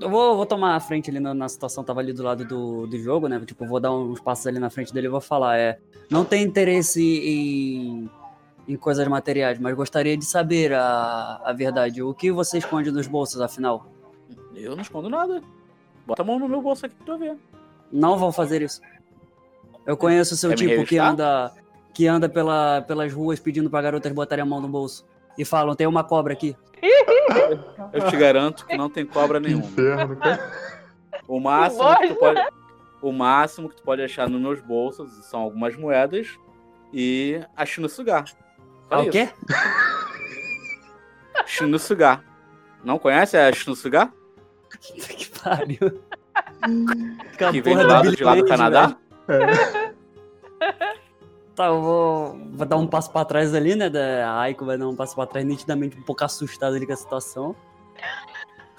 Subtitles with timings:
[0.00, 2.86] eu vou, vou tomar a frente ali na, na, situação, tava ali do lado do,
[2.86, 3.40] do jogo, né?
[3.44, 5.78] Tipo, vou dar uns passos ali na frente dele e vou falar, é.
[6.10, 8.10] Não tem interesse em,
[8.66, 12.02] em coisas materiais, mas gostaria de saber a, a verdade.
[12.02, 13.86] O que você esconde nos bolsos, afinal?
[14.54, 15.42] Eu não escondo nada.
[16.06, 17.36] Bota a mão no meu bolso aqui pra tu ver.
[17.92, 18.80] Não vão fazer isso.
[19.86, 21.52] Eu conheço o seu tipo que anda
[21.92, 25.04] que anda pela, pelas ruas pedindo pra garotas botarem a mão no bolso.
[25.38, 26.56] E falam, tem uma cobra aqui.
[27.92, 29.64] Eu te garanto que não tem cobra nenhuma.
[29.64, 30.18] Inferno,
[31.26, 32.40] o máximo que tu pode,
[33.02, 36.38] o máximo que tu pode achar nos meus bolsos são algumas moedas
[36.92, 38.24] e a Shinusugar.
[38.90, 39.28] Ah, o quê?
[41.46, 42.24] Shinusugar.
[42.84, 44.12] Não conhece a Shinusugar?
[44.80, 46.02] que pariu.
[47.50, 48.96] que vem do lado de lá do Canadá?
[49.28, 49.79] É.
[51.60, 53.90] Tá, eu vou, vou dar um passo pra trás ali, né?
[54.24, 56.96] A Aiko vai dar um passo pra trás, nitidamente um pouco assustada ali com a
[56.96, 57.54] situação.